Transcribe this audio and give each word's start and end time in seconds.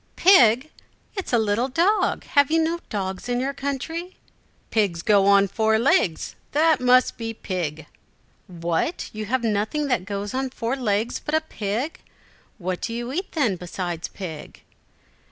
"Pig! 0.15 0.71
It 1.15 1.27
is 1.27 1.31
a 1.33 1.37
little 1.37 1.67
dog. 1.67 2.23
Have 2.23 2.49
you 2.49 2.59
no 2.59 2.79
dogs 2.89 3.29
in 3.29 3.39
your 3.39 3.53
country?" 3.53 4.15
"Pigs 4.71 5.03
go 5.03 5.27
on 5.27 5.47
four 5.47 5.77
legs. 5.77 6.33
That 6.53 6.81
must 6.81 7.17
be 7.19 7.35
pig." 7.35 7.85
"What, 8.47 9.11
you 9.13 9.25
have 9.25 9.43
nothing 9.43 9.85
that 9.89 10.05
goes 10.05 10.33
on 10.33 10.49
four 10.49 10.75
legs 10.75 11.21
but 11.23 11.35
a 11.35 11.41
pig! 11.41 11.99
What 12.57 12.81
do 12.81 12.95
you 12.95 13.13
eat, 13.13 13.33
then, 13.33 13.57
besides 13.57 14.07
pig?" 14.07 14.61